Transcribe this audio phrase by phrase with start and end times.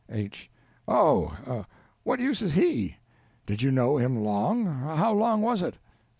[0.09, 0.49] H.
[0.87, 1.65] Oh,
[2.03, 2.95] what use is_ he_?
[3.45, 4.65] Did you know him long?
[4.65, 5.75] How long was it?